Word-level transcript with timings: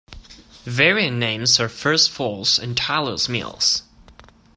Variant 0.63 1.17
names 1.17 1.59
are 1.59 1.69
First 1.69 2.09
Falls 2.09 2.57
and 2.57 2.75
Tyler's 2.75 3.29
Mills. 3.29 3.83